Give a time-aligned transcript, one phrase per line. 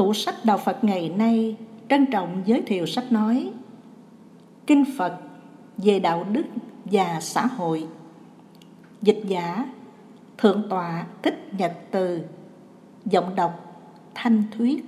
[0.00, 1.56] Tủ sách Đạo Phật ngày nay
[1.88, 3.50] trân trọng giới thiệu sách nói
[4.66, 5.18] Kinh Phật
[5.76, 6.42] về đạo đức
[6.84, 7.86] và xã hội.
[9.02, 9.64] Dịch giả
[10.38, 12.20] Thượng tọa Thích Nhật Từ,
[13.04, 13.82] Giọng đọc
[14.14, 14.84] Thanh Thuyết.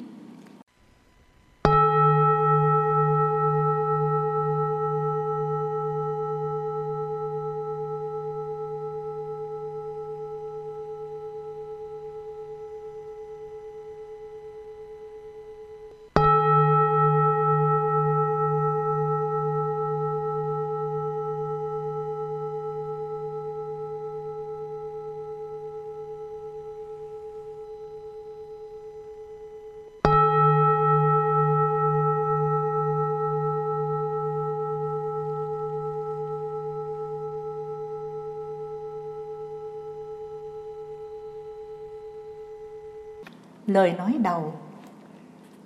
[43.66, 44.52] Lời nói đầu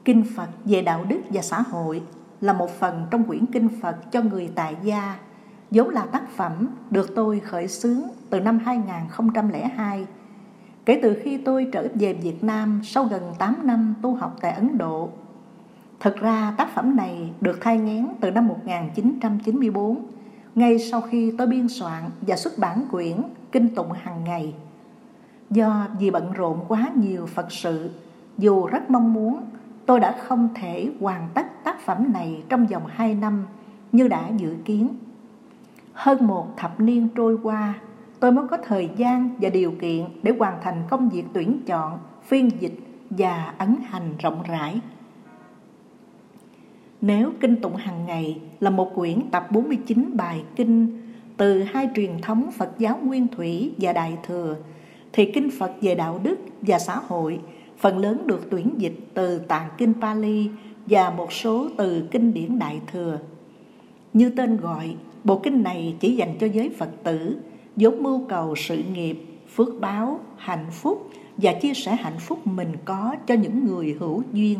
[0.04, 2.02] Kinh Phật về đạo đức và xã hội
[2.40, 5.18] là một phần trong quyển Kinh Phật cho người tại gia,
[5.70, 10.06] vốn là tác phẩm được tôi khởi xướng từ năm 2002.
[10.84, 14.52] Kể từ khi tôi trở về Việt Nam sau gần 8 năm tu học tại
[14.52, 15.08] Ấn Độ.
[16.00, 20.06] Thực ra tác phẩm này được thai ngén từ năm 1994,
[20.54, 23.16] ngay sau khi tôi biên soạn và xuất bản quyển
[23.52, 24.54] Kinh Tụng hàng ngày
[25.50, 27.90] Do vì bận rộn quá nhiều Phật sự,
[28.38, 29.40] dù rất mong muốn,
[29.86, 33.46] tôi đã không thể hoàn tất tác phẩm này trong vòng 2 năm
[33.92, 34.88] như đã dự kiến.
[35.92, 37.74] Hơn một thập niên trôi qua,
[38.20, 41.98] tôi mới có thời gian và điều kiện để hoàn thành công việc tuyển chọn,
[42.22, 42.78] phiên dịch
[43.10, 44.80] và ấn hành rộng rãi.
[47.00, 51.02] Nếu Kinh Tụng hàng ngày là một quyển tập 49 bài kinh
[51.36, 54.56] từ hai truyền thống Phật giáo Nguyên Thủy và Đại Thừa
[55.16, 57.38] thì kinh Phật về đạo đức và xã hội
[57.78, 60.48] phần lớn được tuyển dịch từ tạng kinh Pali
[60.86, 63.18] và một số từ kinh điển Đại Thừa.
[64.12, 67.36] Như tên gọi, bộ kinh này chỉ dành cho giới Phật tử,
[67.76, 69.18] vốn mưu cầu sự nghiệp,
[69.54, 74.22] phước báo, hạnh phúc và chia sẻ hạnh phúc mình có cho những người hữu
[74.32, 74.58] duyên.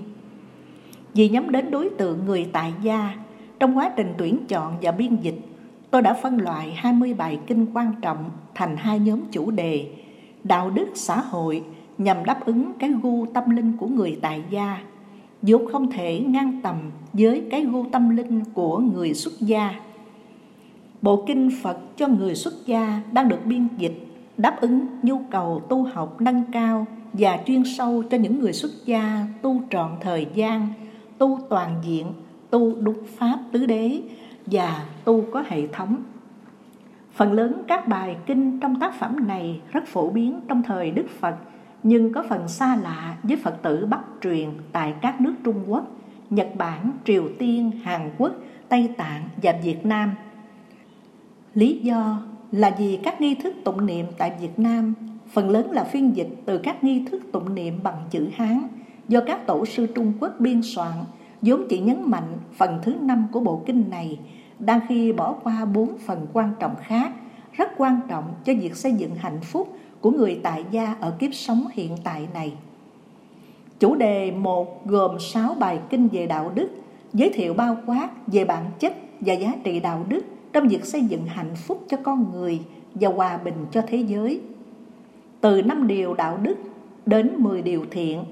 [1.15, 3.15] Vì nhắm đến đối tượng người tại gia,
[3.61, 5.39] trong quá trình tuyển chọn và biên dịch,
[5.91, 9.87] tôi đã phân loại 20 bài kinh quan trọng thành hai nhóm chủ đề–
[10.49, 11.65] đạo đức xã hội
[11.99, 14.79] nhằm đáp ứng cái gu tâm linh của người tại gia.
[15.43, 16.77] Vốn không thể ngang tầm
[17.13, 19.75] với cái gu tâm linh của người xuất gia.
[21.03, 24.07] Bộ kinh phật cho người xuất gia đang được biên dịch
[24.37, 28.71] đáp ứng nhu cầu tu học nâng cao và chuyên sâu cho những người xuất
[28.85, 30.69] gia tu trọn thời gian,
[31.19, 32.07] tu toàn diện,
[32.51, 34.01] tu đúng pháp tứ đế
[34.47, 35.97] và tu có hệ thống.
[37.17, 41.07] Phần lớn các bài kinh trong tác phẩm này rất phổ biến trong thời Đức
[41.21, 41.35] Phật
[41.83, 45.87] nhưng có phần xa lạ với Phật tử Bắc truyền tại các nước Trung Quốc,
[46.31, 48.33] Nhật Bản, Triều Tiên, Hàn Quốc,
[48.69, 50.11] Tây Tạng và Việt Nam.
[51.55, 52.23] Lý do
[52.53, 54.95] là vì các nghi thức tụng niệm tại Việt Nam
[55.33, 58.63] phần lớn là phiên dịch từ các nghi thức tụng niệm bằng chữ Hán
[59.09, 60.95] do các tổ sư Trung Quốc biên soạn
[61.43, 64.19] vốn chỉ nhấn mạnh phần thứ năm của bộ kinh này
[64.59, 67.13] đang khi bỏ qua bốn phần quan trọng khác
[67.53, 71.35] rất quan trọng cho việc xây dựng hạnh phúc của người tại gia ở kiếp
[71.35, 72.53] sống hiện tại này.
[73.79, 76.69] Chủ đề một gồm 6 bài kinh về đạo đức,
[77.13, 81.03] giới thiệu bao quát về bản chất và giá trị đạo đức trong việc xây
[81.03, 82.61] dựng hạnh phúc cho con người
[82.95, 84.41] và hòa bình cho thế giới.
[85.41, 86.57] Từ năm điều đạo đức
[87.07, 88.25] đến 10 điều thiện,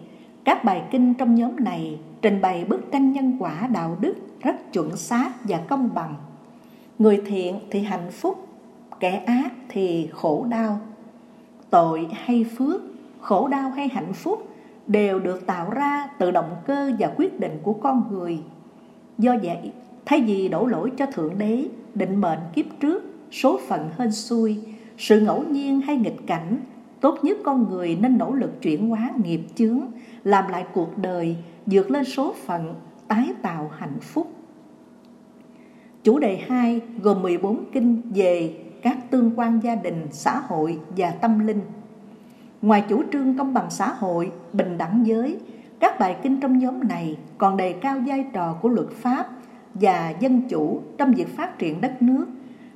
[0.45, 4.73] các bài kinh trong nhóm này trình bày bức tranh nhân quả đạo đức rất
[4.73, 6.15] chuẩn xác và công bằng.
[6.99, 8.49] Người thiện thì hạnh phúc,
[9.01, 10.81] kẻ ác thì khổ đau.
[11.71, 12.83] Tội hay phước,
[13.21, 14.49] khổ đau hay hạnh phúc
[14.87, 18.39] đều được tạo ra từ động cơ và quyết định của con người.
[19.19, 19.73] Do vậy,
[20.05, 23.03] thay vì đổ lỗi cho Thượng Đế, định mệnh kiếp trước,
[23.33, 24.59] số phận hên xui,
[24.99, 26.57] sự ngẫu nhiên hay nghịch cảnh,
[27.01, 29.81] tốt nhất con người nên nỗ lực chuyển hóa nghiệp chướng,
[30.25, 31.37] làm lại cuộc đời,
[31.67, 32.75] vượt lên số phận,
[33.09, 34.33] tái tạo hạnh phúc.
[36.03, 41.11] Chủ đề 2 gồm 14 kinh về các tương quan gia đình, xã hội và
[41.11, 41.61] tâm linh.
[42.63, 45.39] Ngoài chủ trương công bằng xã hội, bình đẳng giới,
[45.81, 49.27] các bài kinh trong nhóm này còn đề cao vai trò của luật pháp
[49.75, 52.27] và dân chủ trong việc phát triển đất nước,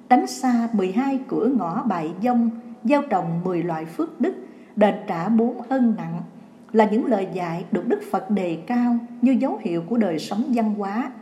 [0.09, 2.51] tránh xa 12 cửa ngõ bại dông,
[2.85, 4.35] gieo trồng 10 loại phước đức,
[4.77, 6.21] đền trả bốn ân nặng
[6.73, 10.45] là những lời dạy được Đức Phật đề cao như dấu hiệu của đời sống
[10.55, 11.13] văn hóa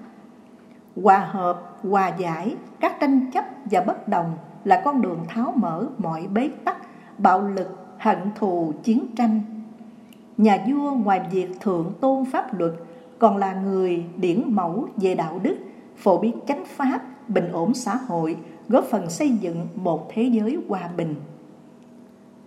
[1.02, 5.86] hòa hợp hòa giải các tranh chấp và bất đồng là con đường tháo mở
[5.98, 6.76] mọi bế tắc
[7.18, 9.40] bạo lực hận thù chiến tranh
[10.36, 12.72] nhà vua ngoài việc thượng tôn pháp luật
[13.18, 15.56] còn là người điển mẫu về đạo đức,
[15.96, 18.36] phổ biến chánh pháp, bình ổn xã hội,
[18.68, 21.14] góp phần xây dựng một thế giới hòa bình.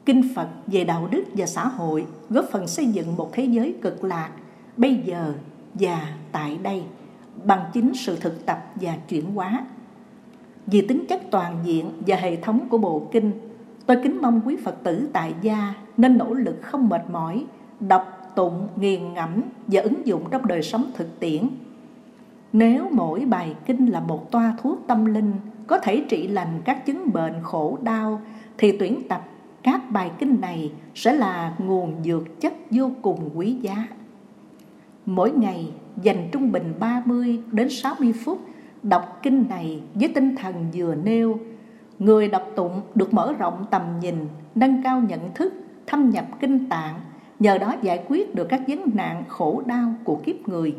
[0.10, 3.76] Kinh Phật về đạo đức và xã hội góp phần xây dựng một thế giới
[3.82, 4.30] cực lạc
[4.78, 5.34] bây giờ
[5.74, 6.84] và tại đây
[7.46, 9.66] bằng chính sự thực tập và chuyển hóa.
[10.66, 13.32] Vì tính chất toàn diện và hệ thống của bộ kinh,
[13.86, 17.46] tôi kính mong quý Phật tử tại gia nên nỗ lực không mệt mỏi,
[17.80, 21.50] đọc, tụng, nghiền ngẫm và ứng dụng trong đời sống thực tiễn.
[22.54, 25.34] Nếu mỗi bài kinh là một toa thuốc tâm linh
[25.68, 28.22] có thể trị lành các chứng bệnh khổ đau
[28.58, 29.26] thì tuyển tập
[29.64, 33.88] các bài kinh này sẽ là nguồn dược chất vô cùng quý giá.
[35.06, 35.72] Mỗi ngày
[36.02, 38.42] dành trung bình 30 đến 60 phút
[38.84, 41.40] đọc kinh này với tinh thần vừa nêu.
[42.00, 44.16] Người đọc tụng được mở rộng tầm nhìn,
[44.56, 45.54] nâng cao nhận thức,
[45.88, 47.00] thâm nhập kinh tạng,
[47.40, 50.76] nhờ đó giải quyết được các vấn nạn khổ đau của kiếp người.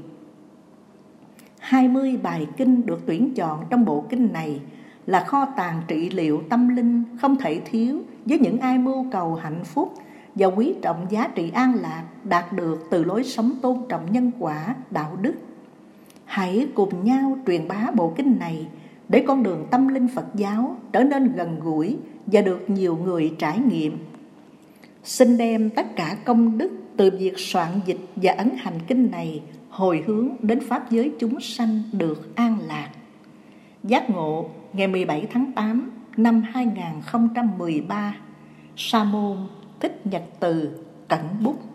[1.58, 4.60] 20 bài kinh được tuyển chọn trong bộ kinh này
[5.06, 9.34] là kho tàng trị liệu tâm linh không thể thiếu với những ai mưu cầu
[9.34, 9.94] hạnh phúc
[10.34, 14.30] và quý trọng giá trị an lạc đạt được từ lối sống tôn trọng nhân
[14.38, 15.34] quả, đạo đức.
[16.24, 18.68] Hãy cùng nhau truyền bá bộ kinh này
[19.08, 21.96] để con đường tâm linh Phật giáo trở nên gần gũi
[22.26, 23.98] và được nhiều người trải nghiệm.
[25.04, 29.42] Xin đem tất cả công đức từ việc soạn dịch và ấn hành kinh này
[29.70, 32.90] hồi hướng đến Pháp giới chúng sanh được an lạc.
[33.84, 38.14] Giác ngộ ngày 17 tháng 8 năm 2013
[38.76, 39.36] Sa môn
[39.80, 41.69] Thích Nhật Từ Cẩn Bút.